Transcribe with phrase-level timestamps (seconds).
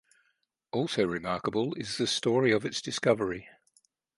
[0.71, 3.47] Also remarkable is the story of its discovery.